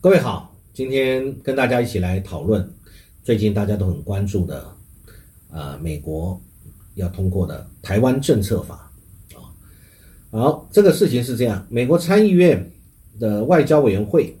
[0.00, 2.72] 各位好，今天跟大家一起来讨论
[3.24, 4.64] 最近大家都很关注的，
[5.50, 6.40] 啊，美国
[6.94, 8.88] 要通过的台湾政策法
[9.34, 9.42] 啊。
[10.30, 12.64] 好，这个事情是这样，美国参议院
[13.18, 14.38] 的外交委员会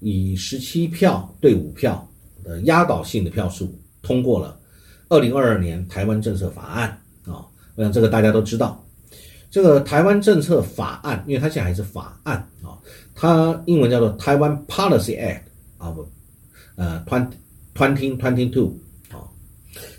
[0.00, 2.04] 以十七票对五票
[2.42, 3.72] 的压倒性的票数
[4.02, 4.58] 通过了
[5.08, 6.88] 二零二二年台湾政策法案
[7.24, 7.46] 啊。
[7.76, 8.84] 我想这个大家都知道。
[9.50, 12.76] 这个台湾政策法案，因为它现在还是法案啊，
[13.20, 15.40] 它英文叫做台湾 Policy Act
[15.76, 16.06] 啊不，
[16.76, 17.32] 呃，twenty
[17.74, 18.72] twenty twenty two
[19.10, 19.26] 啊，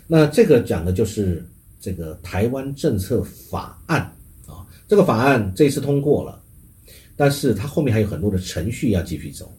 [0.06, 1.46] 那这个讲的就是
[1.78, 4.00] 这个台湾政策法案
[4.46, 6.40] 啊，这个法案这次通过了，
[7.14, 9.52] 但是它后面还有很多的程序要继续走，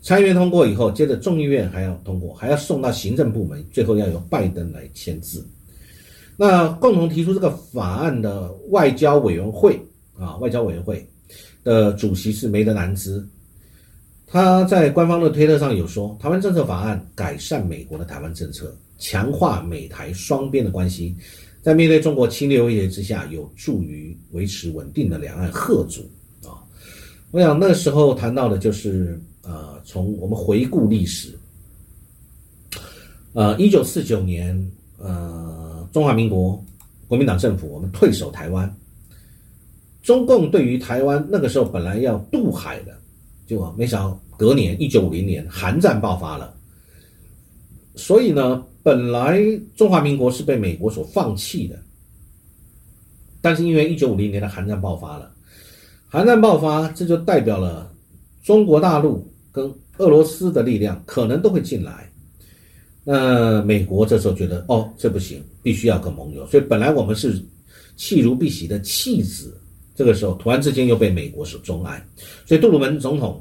[0.00, 5.44] 参议院通过以后，接着众议院还要通过，还要送到行政部门，最后要由拜登来签字。
[6.36, 9.76] 那共同提出这个法案的外交委员会
[10.16, 11.04] 啊，外交委员会
[11.64, 13.26] 的主席是梅德南兹，
[14.26, 21.14] 他在官方的推特上有说，台湾政策法案改善美国的台湾政策，强化美台双边的关系，
[21.62, 26.02] 在面对中国侵略威胁之下，有助于维持稳定的两岸贺主
[26.46, 26.58] 啊。
[27.30, 31.38] 我想那时候谈到的就是呃，从我们回顾历史，
[33.32, 35.60] 呃，一九四九年呃。
[35.92, 36.64] 中华民国
[37.06, 38.74] 国民党政府，我们退守台湾。
[40.02, 42.92] 中共对于台湾那个时候本来要渡海的，
[43.46, 46.52] 结果没想到隔年一九五零年韩战爆发了。
[47.94, 49.40] 所以呢，本来
[49.76, 51.78] 中华民国是被美国所放弃的，
[53.40, 55.30] 但是因为一九五零年的韩战爆发了，
[56.08, 57.92] 韩战爆发这就代表了
[58.42, 62.10] 中国大陆跟俄罗斯的力量可能都会进来。
[63.04, 66.46] 那美国这时候觉得，哦，这不行，必须要个盟友。
[66.46, 67.40] 所以本来我们是
[67.96, 69.60] 弃如敝屣的弃子，
[70.02, 72.04] 这个时候突然之间又被美国所钟爱。
[72.44, 73.40] 所以杜鲁门总统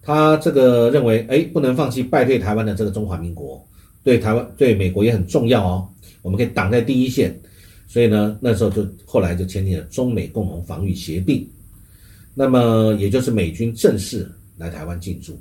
[0.00, 3.62] 他这个认为，哎，不能放弃败退台湾的这个中华民国，
[4.02, 5.86] 对台湾对美国也很重要哦，
[6.22, 7.38] 我们可以挡在第一线。
[7.86, 11.46] 所以呢，那时候就后来就签订了中美共同防御协定，
[12.32, 14.26] 那么也就是美军正式
[14.56, 15.38] 来台湾进驻。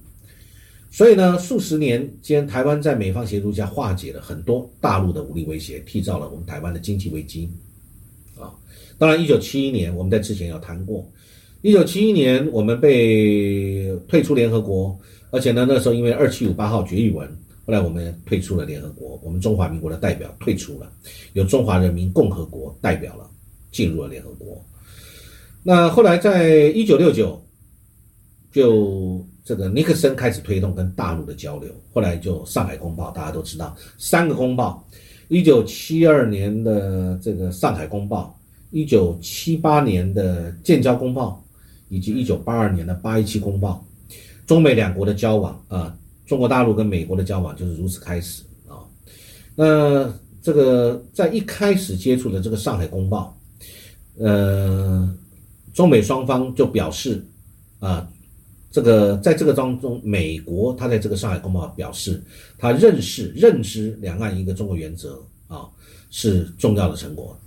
[0.92, 7.50] 所以呢，数十年间，台湾在美方协助下化解了很多大陆的武力威胁，缔造了我们台湾的经济危机。
[9.02, 11.04] 当然，一九七一年我们在之前有谈过，
[11.64, 14.96] 一九七一年我们被退出联合国，
[15.32, 17.28] 而且呢，那时候因为二七五八号决议文，
[17.66, 20.88] 后来我们退出了联合国，我们中华民国的代表退出了，
[21.34, 23.28] 由中华人民共和国代表了
[23.72, 24.64] 进入了联合国。
[25.64, 27.44] 那后来在一九六九
[28.52, 29.26] 就。
[29.44, 34.88] 这个尼克森开始推动跟大陆的交流，后来就《上海公报》，大家都知道三个公报：
[35.30, 38.40] 一九七二年的这个《上海公报》，
[38.72, 41.44] 一九七八年的《建交公报》，
[41.90, 43.86] 以及一九八二年的《八一七公报》。
[44.48, 45.96] 中美两国的交往啊，
[46.26, 48.82] 中国大陆跟美国的交往就是如此开始啊。
[49.56, 50.12] 那
[50.42, 53.38] 这个在一开始接触的这个《上海公报》，
[54.24, 55.16] 呃，
[55.74, 57.24] 中美双方就表示
[57.80, 58.10] 啊。
[58.74, 62.24] 这个在这个当中，美国他在这个上海公报表示，
[62.58, 65.68] 他认识认知两岸一个中国原则啊
[66.10, 67.38] 是重要的成果。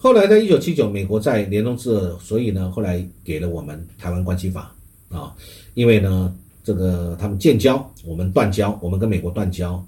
[0.00, 4.72] 后来在一九七九，美国在联动制，所以呢，后来给了我们台湾关系法
[5.08, 5.34] 啊，
[5.74, 6.32] 因为呢，
[6.62, 9.84] 这个他们建交，我们断交，我们跟美国断交，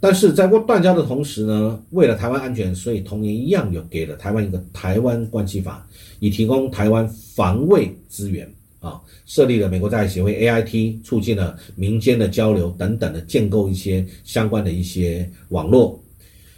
[0.00, 5.86] 但是在过断交的同时呢，为了台湾安全，所以同年一样有给了台湾一个台湾关系法，
[6.18, 8.50] 以提供台湾防卫资源。
[8.80, 16.01] 啊，设立了美国在协会 AIT，促进了民间的交流等等的，建构一些相关的一些网络。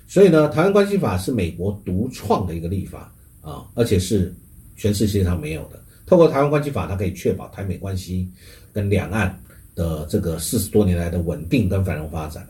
[0.06, 4.34] 所以呢，台湾关系法是美国独创的一个立法啊，而且是
[4.76, 5.81] 全世界上没有的。
[6.06, 8.28] 透过台湾关系法，它可以确保台美关系
[8.72, 9.38] 跟两岸
[9.75, 12.47] 的这个四十多年来的稳定跟繁荣发展。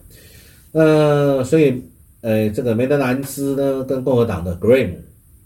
[0.72, 1.82] 呃，所以
[2.20, 4.94] 呃，这个梅德兰斯呢，跟共和党的 Graham，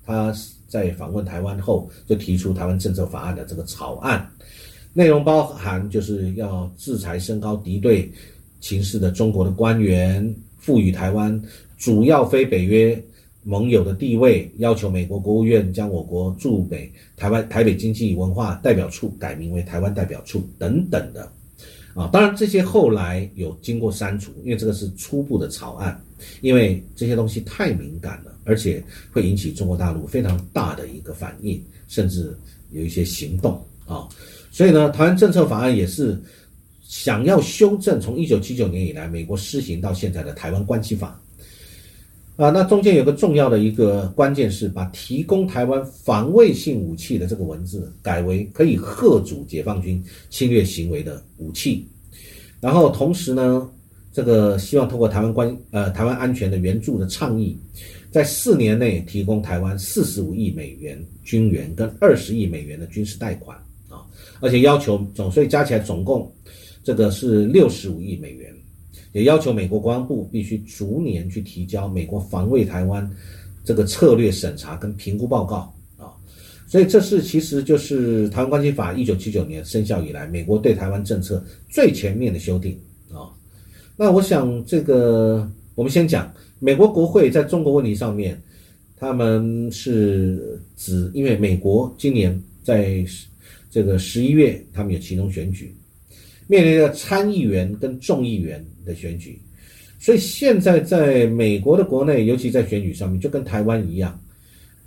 [0.04, 0.34] 他。
[0.68, 4.30] 在访问台湾后，就提出台湾政策法案的这个草案，
[4.92, 8.12] 内容包含就是要制裁升高敌对
[8.60, 11.42] 情势的中国的官员，赋予台湾
[11.78, 13.00] 主要非北约
[13.44, 21.32] 盟友的地位，要求美国国务院将我国驻北台湾台北经济文化代表处改名为台湾代表处等等的。
[21.94, 26.00] 啊，当然这些后来有经过删除，因为这个是初步的草案，
[26.42, 32.36] 因为这些东西太敏感了，而且会引起中国大陆非常大的一个反应，甚至
[32.70, 34.06] 有一些行动啊。
[34.52, 36.16] 所以呢，台湾政策法案也是
[36.84, 41.20] 想要修正从一九七九年以来美国施行到现在的台湾关系法。
[42.38, 50.00] 啊，那中间有个重要的一个关键是把提供台湾防卫性武器的这个文字改为可以贺阻解放军
[50.30, 51.84] 侵略行为的武器，
[52.60, 53.68] 然后同时呢，
[54.12, 57.58] 这个希望通过台湾关呃台湾安全的援助的倡议，
[58.12, 63.58] 在四年内提供台湾四十五亿美元军援跟二十亿美元的军事贷款
[63.88, 64.06] 啊，
[64.38, 66.32] 而且要求总税加起来总共
[66.84, 68.54] 这个是六十五亿美元，
[69.18, 73.10] 也要求美国国防部必须逐年去提交美国防卫台湾
[73.64, 76.14] 这个策略审查跟评估报告啊。
[76.68, 82.78] 所以这是其实就是《台湾关系法》一九七九年生效以来，美国对台湾政策最全面的修订
[83.10, 83.26] 啊。
[83.96, 88.40] 那我想这个我们先讲美国国会在中国问题上面，
[88.96, 93.04] 他们是指因为美国今年在
[93.70, 95.74] 这个十一月他们有其中选举，
[96.48, 99.40] 面临着参议员跟众议员的选举，
[100.00, 104.18] 所以现在在美国的国内，尤其在选举上面，就跟台湾一样。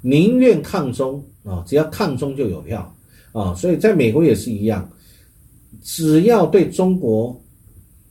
[0.01, 2.93] 宁愿抗中啊，只要抗中就有票
[3.31, 4.91] 啊，所以在美国也是一样，
[5.83, 7.39] 只要对中国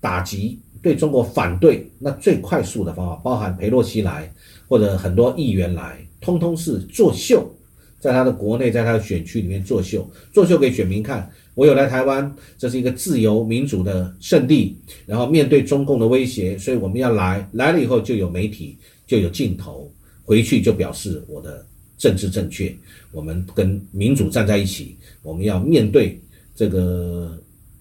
[0.00, 4.32] 打击、对中国反对，那最快速的方法，包含佩洛西来
[4.68, 7.52] 或者很多议员来，通通是作秀，
[7.98, 14.76] 在他的国内，在他的选区里面作秀，作秀给选民看，我有来台湾，这是一个自由民主的圣地，
[15.06, 18.76] 然后面对中共的威胁，所以我们要来，来了以后就有媒体，
[19.06, 19.90] 就有镜头，
[20.24, 21.66] 回去就表示我的。
[22.00, 22.74] 政治正确，
[23.12, 26.18] 我们跟民主站在一起，我们要面对
[26.56, 27.38] 这个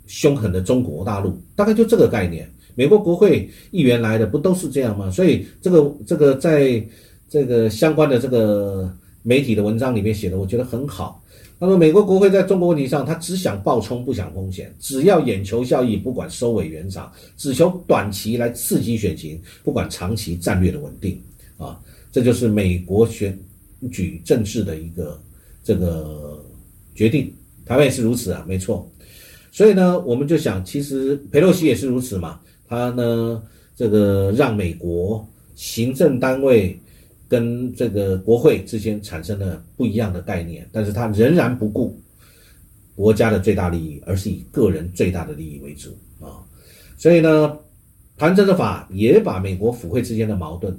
[0.07, 2.45] 凶狠的中国大陆，大概就这个概念。
[2.75, 5.09] 美国国会议员来的不都是这样吗？
[5.09, 6.85] 所以这个这个在
[7.29, 8.93] 这个相关的这个
[9.23, 11.23] 媒体的文章里面写的，我觉得很好。
[11.59, 21.21] 他说，美国国会在中国问题上，他只想暴冲，不想风险，只要眼球效益，不管收尾圆场，只求短期来刺激选情，不管长期战略的稳定
[21.57, 21.79] 啊，
[22.11, 23.37] 这就是美国选。
[23.93, 25.17] 举政治的一个
[25.63, 26.43] 这个
[26.93, 27.33] 决定，
[27.65, 28.85] 台湾也是如此啊，没错。
[29.53, 32.41] 所以呢，我们就想，其实佩洛西也是如此嘛。
[32.67, 33.41] 他呢，
[33.77, 36.77] 这个让美国行政单位
[37.29, 41.97] 跟这个国会之间产生了不一样的概念，但是他仍然不顾
[42.95, 46.43] 国家的最大利益，而是以个人最大的利益为主啊。
[46.97, 47.57] 所以呢，
[48.17, 50.77] 台湾政策法也把美国府会之间的矛盾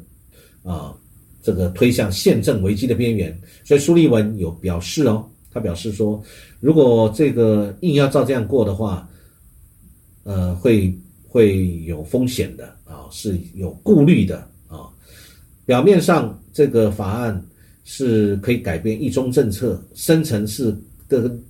[0.62, 0.94] 啊。
[1.42, 6.22] 这个推向宪政危机的边缘，所以苏利文有表示哦，他表示说，
[6.60, 9.08] 如果这个硬要照这样过的话，
[10.24, 10.94] 呃，会
[11.26, 14.49] 会有风险的啊，是有顾虑的。
[15.70, 17.40] 表面上这个法案
[17.84, 20.76] 是可以改变一中政策，深层是
[21.06, 21.40] 跟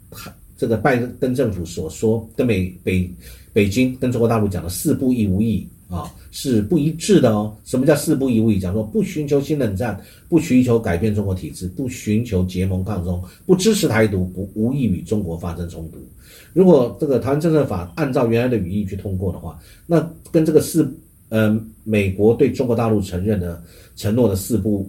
[0.58, 3.10] 这个拜登政府所说跟美北
[3.50, 5.66] 北京跟中国大陆讲的四不一无异。
[5.88, 7.56] 啊，是不一致的哦。
[7.64, 8.52] 什么叫四不一无？
[8.60, 15.98] 讲说不寻求新冷战，不寻求改变中国体制，不寻求结盟抗中，不支持台独，不无意与中国发生冲突。
[16.52, 19.98] 如果这个台湾政策法按照原来的语义去通过的话，那
[20.30, 20.94] 跟这个四，
[21.30, 23.60] 呃，美国对中国大陆承认的
[23.96, 24.88] 承诺的四不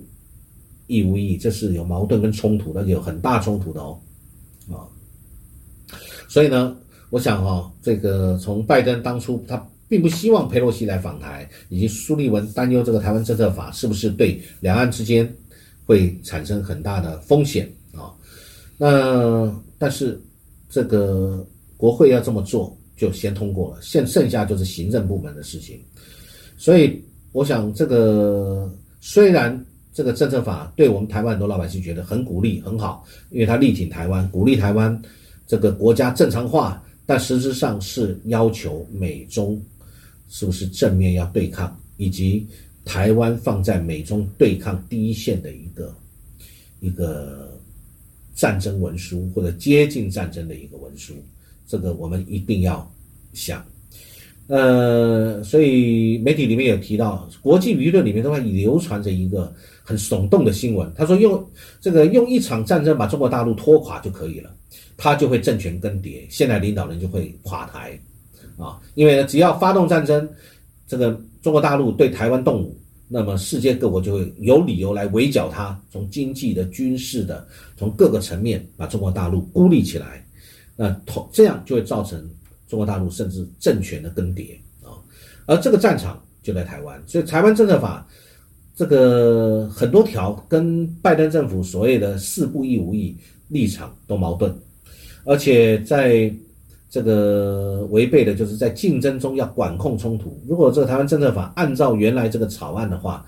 [0.88, 3.98] 一无异，这是有矛盾跟冲突的，有很大冲突的哦。
[4.70, 4.84] 啊，
[6.28, 6.76] 所以呢，
[7.10, 9.66] 我想哈，这个从拜登当初他。
[9.92, 15.30] 并不希望佩洛西来访台，以及苏利文担忧这个台湾政策法是不是对两岸之间
[15.86, 18.08] 会产生很大的风险啊？
[18.78, 20.18] 那但是
[20.70, 25.84] 这个国会要这么做，就先通过了，现剩下就是行政部门的事情。
[26.62, 35.02] 所以我想，这个虽然这个政策法对我们台湾很多老百姓觉得很鼓励很好，因为他力挺台湾，鼓励台湾
[35.48, 39.60] 这个国家正常化，但实质上是要求美中。
[40.34, 42.48] 是不是正面要对抗，以及
[42.86, 45.94] 台湾放在美中对抗第一线的一个
[46.80, 47.60] 一个
[48.34, 51.16] 战争文书，或者接近战争的一个文书，
[51.68, 52.90] 这个我们一定要
[53.34, 53.66] 想。
[54.48, 61.42] 呃，所以媒体里面有提到，国际舆论里面都会流传着一个很耸动的新闻，他说用
[61.80, 64.52] 这个用一场战争把中国大陆拖垮就可以了，
[64.98, 67.98] 他就会政权更迭，现在领导人就会垮台。
[68.58, 70.28] 啊，因为呢只要发动战争，
[70.88, 80.24] 这个中国大陆对台湾动武，那么世界各国就会有理由来围剿它，从经济的、军事的，从各个层面把中国大陆孤立起来，
[80.76, 82.30] 那同这样就会造成
[82.72, 84.96] 中国大陆甚至政权的更迭啊。
[85.46, 88.08] 而这个战场就在台湾，所以台湾政策法
[88.74, 93.18] 这个很多条跟拜登政府所谓的四不一无意
[93.50, 94.56] 立场都矛盾，
[95.26, 96.34] 而且在。
[96.94, 100.38] 这个违背的就是在竞争中要管控冲突。
[100.46, 103.26] 如果这个台湾政策法按照原来这个草案的话，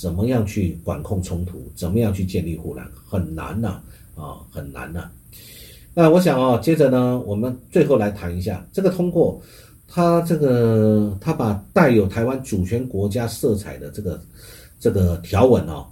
[0.00, 1.70] 怎么样去管控冲突？
[1.76, 2.88] 怎么样去建立护栏？
[3.06, 3.78] 很难呐，
[4.14, 5.10] 啊，很难呐。
[5.96, 9.40] 那我想啊，接着呢，我们最后来谈一下这个通过
[9.86, 14.20] 他这个他把带有台湾主权国家色彩的这个
[14.80, 15.86] 这个条文哦，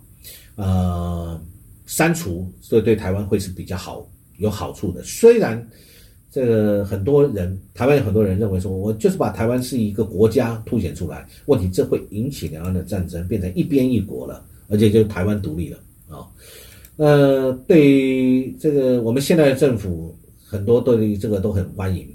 [0.57, 1.41] 呃，
[1.87, 4.05] 删除，所以对台湾会是比较好
[4.39, 5.01] 有好处的。
[5.05, 5.65] 虽然
[6.33, 15.79] 这个很多人台湾有很多人认为说，我就是把台湾是一个国家凸显出来，问题这会引起两岸的战争，变成一边一国了，而且就台湾独立了。
[16.97, 22.07] 呃，对这个我们现在的政府很多对这个都很欢迎。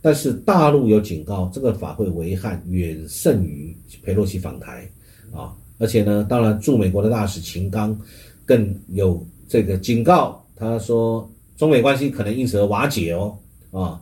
[0.00, 4.88] 但是大陆有警告，这个法会危害远胜于佩洛西访台
[5.32, 5.52] 啊！
[5.78, 7.98] 而且呢，当然驻美国的大使秦刚
[8.46, 13.36] 更有这个警告，他说中美关系可能因此而瓦解哦
[13.72, 14.00] 啊！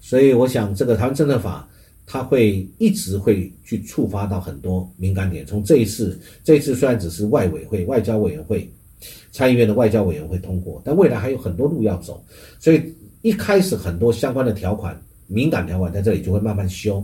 [0.00, 1.68] 所以我想，这个台湾政策法
[2.06, 5.44] 它会一直会去触发到很多敏感点。
[5.44, 8.70] 从这一次，这一次虽然只是外委会、外交委员会、
[9.30, 12.24] 参议院的外交委员会通过，但未来还有很多路要走。
[12.58, 12.82] 所以
[13.22, 15.00] 一开始很多相关的条款。
[15.28, 17.02] 敏感条款在这里就会慢慢修，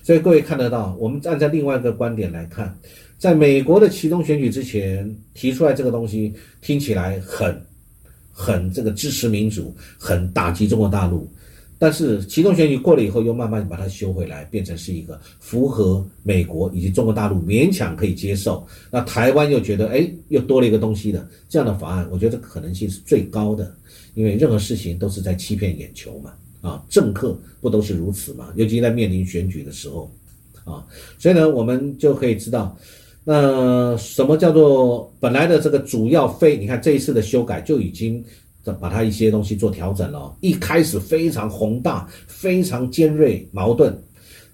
[0.00, 2.72] 所以各位看得到，我们站在另外一个观点来看，
[3.18, 7.60] 在美国的其中选举之前提出来这个东西，听起来很
[8.30, 11.28] 很这个支持民主，很打击中国大陆，
[11.78, 23.74] 但是其中选举过了以后，又慢慢把它修回来，变成是一个符合美国以及中国大陆勉强可以接受，那台湾又觉得哎，又多了一个东西的这样的法案，我觉得可能性是最高的，
[24.14, 26.32] 因为任何事情都是在欺骗眼球嘛。
[26.62, 28.52] 啊，政客不都是如此嘛？
[28.56, 30.10] 尤其在面临选举的时候，
[30.64, 30.84] 啊，
[31.16, 32.76] 所以呢，我们就可以知道，
[33.22, 36.56] 那什么叫做本来的这个主要非？
[36.56, 38.24] 你看这一次的修改就已经
[38.74, 40.36] 把它一些东西做调整了。
[40.40, 43.96] 一开始非常宏大、非常尖锐、矛盾，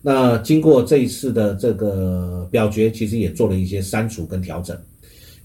[0.01, 4.77] 那经过这一次的这个表决，其实也做了一些删除跟调整，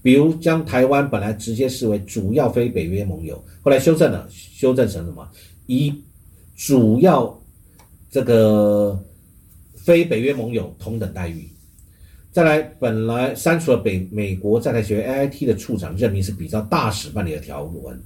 [0.02, 5.28] 比如将台湾本来直接视为主要非北约盟友，后来修正了，修正成什么？
[5.66, 5.92] 以
[6.56, 7.38] 主要
[8.10, 8.98] 这个
[9.76, 11.48] 非北约盟友同等待遇，
[12.30, 18.00] 再来，本来删除了北美国在台协会 A I T 的处长任命是比较大使办理的条文，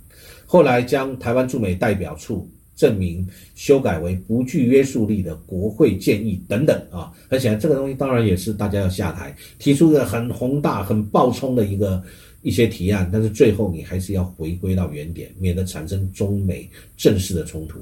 [0.47, 12.03] 后来将台湾驻美代表处证明修改为不具约束力的国会建议等等啊，很显然这个东西当然也是大家要下台提出个很宏大、很暴冲的一个
[12.41, 17.79] 一些提案，但是最后你还是要回归到原点，免得产生中美正式的冲突。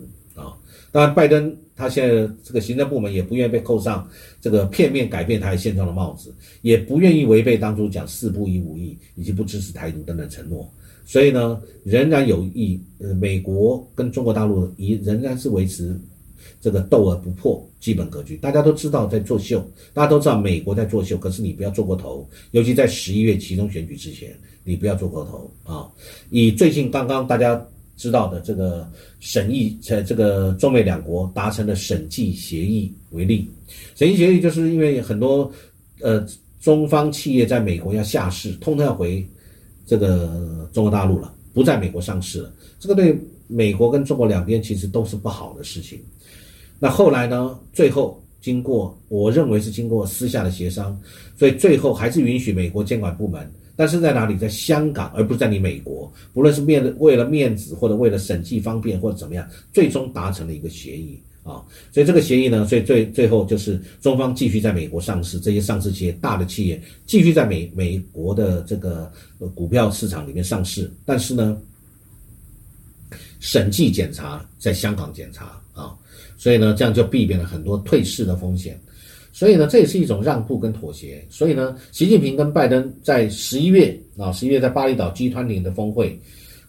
[0.92, 4.08] 当然，拜登他现在这个行政部门也不愿意被扣上
[4.40, 10.68] 这个片面改变台现状的帽子，也不愿意违背当初讲四不一无意以及不支持台独等等承诺，
[11.06, 15.96] 所以呢，仍然有意呃，美国跟中国大陆以仍然是维持
[16.60, 18.36] 这个斗而不破基本格局。
[18.38, 25.88] 大家都知道在作秀，大家都知道美国在作秀，可是你不要做过头，尤其在十一月其中选举之前，你不要做过头啊。
[26.30, 27.64] 以最近刚刚大家。
[28.00, 33.46] 知道的这个审议，在这个中美两国达成的审计协议为例，
[33.94, 35.52] 审计协议就是因为很多
[36.00, 36.26] 呃
[36.62, 39.22] 中方企业在美国要下市，通通要回
[39.84, 42.50] 这个中国大陆了，不在美国上市了。
[42.78, 43.14] 这个对
[43.46, 46.00] 美国跟中国两边其实都是不好的事情。
[46.78, 47.58] 那后来呢？
[47.74, 50.98] 最后经过我认为是经过私下的协商，
[51.36, 53.46] 所以最后还是允许美国监管部门。
[53.80, 54.36] 但是在哪里？
[54.36, 56.12] 在香港，而不是在你美国。
[56.34, 61.64] 不论是面为了面子，或者为了审计方便，或者怎么样，最终达成了一个协议啊。
[61.90, 69.10] 所以这个协议呢，所以最最后就是中方继续在美国上市，这些上市企业大的企业继续在美美国的这个
[69.54, 70.92] 股票市场里面上市。
[71.06, 71.56] 但是呢，
[73.38, 75.96] 审计检查在香港检查啊，
[76.36, 78.78] 所以呢，这样就避免了很多退市的风险。
[79.40, 81.26] 所以呢，这也是一种让步跟妥协。
[81.30, 86.20] 所以呢，习近平跟拜登在十一月啊，十一月在巴厘岛 G 团领的峰会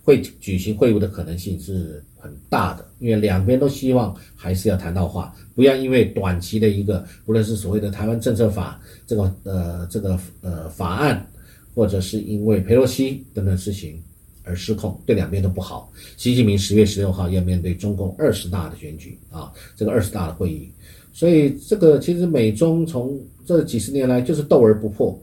[0.06, 11.28] 会举行会晤的可能性是很大的，因为两边都希望还是要谈到话，不要因为短期的一个，不论是所谓的台湾政策法这个呃这个呃法案，
[11.76, 14.02] 或者是因为佩洛西等等事情
[14.44, 15.92] 而失控，对两边都不好。
[16.16, 20.72] 习近平十月十六号要面对中共二十大的选举啊，这个二十大的会议。
[21.14, 25.18] 所以这个其实美中从这几十年来就是斗而不破，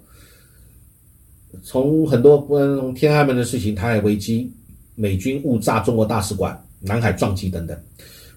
[1.63, 4.53] 从很多从天安门的事情、台海危机、
[4.95, 7.77] 美军误炸中国大使馆、南海撞击等等，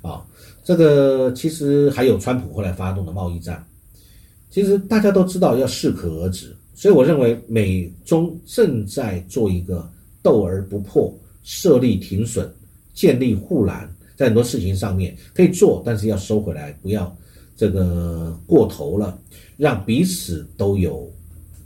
[0.01, 0.25] 啊，
[0.63, 3.63] 这个其实还有川普后来发动的贸易战，
[4.49, 6.55] 其实大家都知道要适可而止。
[6.73, 9.87] 所以我认为美中正在做一个
[10.23, 12.49] 斗而不破、设立停损、
[12.93, 17.15] 建立护栏，在很多事情上面可以做，但是要收回来，不要。
[17.61, 19.21] 这个过头了，
[19.55, 21.07] 让彼此都有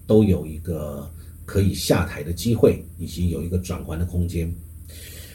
[0.06, 1.10] 都有一个
[1.46, 4.54] 可以下台的机会，以及有一个转圜的空间。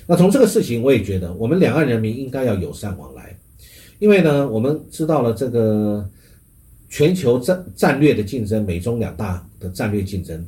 [0.07, 3.35] 那从这个事情，我也觉得我们两岸人民应该要友善往来，
[4.01, 6.07] 因为呢，我们知道了这个
[6.91, 10.47] 全球战战略的竞争，美中两大的战略竞争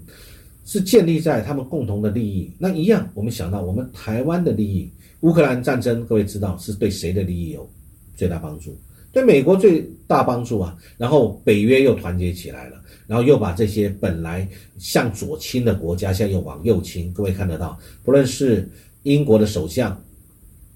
[0.66, 2.52] 是建立在他们共同的利益。
[2.59, 7.66] 那一样，我们想到我们台湾的利益，乌克兰战争，各位知道是对谁的利益有
[8.14, 8.76] 最大帮助？
[9.12, 10.76] 对美国最大帮助啊。
[10.97, 17.12] 然后北约又团结起来了，然后又把这些本来向左倾的国家，现在又往右倾。
[17.12, 18.69] 各位看得到，不论是
[19.02, 19.97] 英国的首相。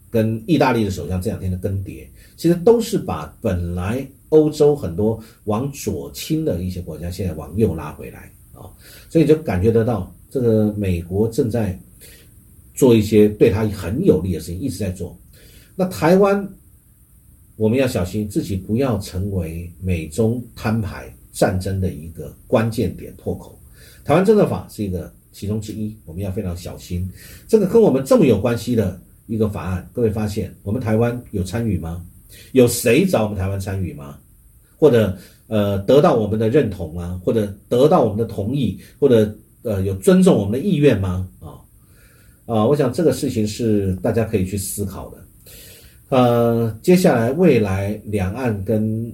[0.09, 8.71] 跟意大利的首相这两天的更迭，其实都是把本来欧洲很多往左倾的一些国家，现在往右拉回来啊，
[9.11, 11.79] 所以就感觉得到，这个美国正在
[12.73, 15.15] 做一些对他很有利的事情，一直在做。
[15.75, 16.49] 那台湾，
[17.57, 23.59] 我们要小心自己不要成为美中摊牌战争的一个关键点破口。
[24.05, 27.11] 台湾政策法是一个其中之一，我们要非常小心。
[27.49, 29.01] 这个跟我们这么有关系的。
[29.29, 32.07] 一个法案，各位发现我们台湾有参与吗？
[32.53, 34.17] 有谁找我们台湾参与吗？
[34.79, 37.21] 或者呃得到我们的认同吗？
[37.25, 38.79] 或者得到我们的同意？
[39.01, 41.29] 或者呃有尊重我们的意愿吗？
[41.41, 41.59] 啊
[42.47, 45.26] 啊，我想这个事情是大家可以去思考的。
[46.09, 49.13] 呃，接下来未来两岸跟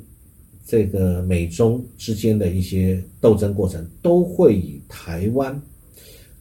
[0.67, 5.61] 这个美中之间的一些斗争过程，都会以台湾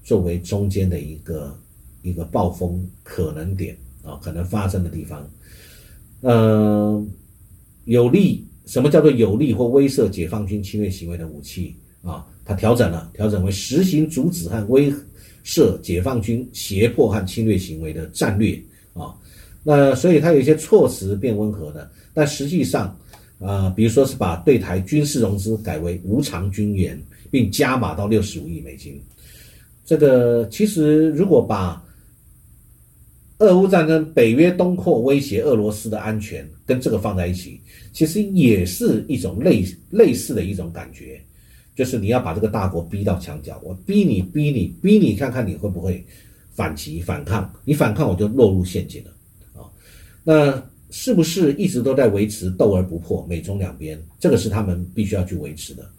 [0.03, 1.55] 作为中间的一个。
[2.03, 5.31] 一个暴风可能点啊，可能发生的地方，
[6.22, 7.05] 呃，
[7.86, 12.25] 有利什么叫做有利或威慑解放军侵略行为的武器啊？
[12.43, 14.91] 它调整了，调整为实行阻止和威
[15.46, 18.60] 慑解放军胁迫和侵略行为的战略
[18.93, 19.13] 啊。
[19.63, 22.98] 那所以它有一些措辞变温和的，但实际上
[23.39, 27.00] 啊，比如说是把对台军事融资改为无偿军援，
[27.30, 29.01] 并加码到六十五亿美金。
[29.86, 31.84] 这个其实如果把
[33.39, 37.60] 俄乌战争，北约东扩威胁俄罗斯的安全，跟这个放在一起，
[37.91, 41.20] 其实也是一种类类似的一种感觉，
[41.75, 46.05] 就是你要把这个大国逼到墙角，我逼你，逼你，逼你，看看你会不会
[46.53, 47.51] 反击反抗？
[47.66, 49.12] 你反抗，我就落入陷阱了！
[50.24, 53.25] 那是不是一直都在维持斗而不破？
[53.29, 55.90] 美中两边，这个是他们必须要去维持的。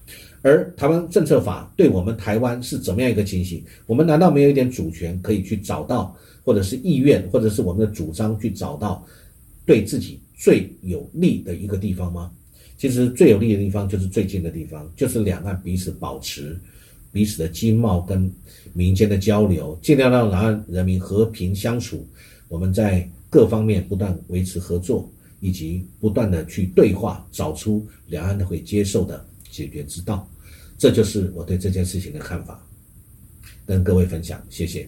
[0.43, 3.65] 而台湾政策法对我们台湾是怎么样一个情形？
[3.87, 6.17] 我们难道没有一点主权可以去找到？
[6.45, 9.07] 或者是意愿，或者是我们的主张，去找到
[9.65, 12.33] 对自己最有利的一个地方吗？
[12.77, 16.59] 其实最有利的地方就是最近的地方，就是两岸彼此保持
[17.13, 18.29] 彼此的经贸跟
[18.73, 22.05] 民间的交流，尽量让两岸人民和平相处。
[22.49, 30.29] 我们在各方面不断维持合作，以及不断的去对话，找出两岸都会接受的解决之道。
[30.77, 32.63] 这就是我对这件事情的看法，
[33.65, 34.87] 跟各位分享，谢谢。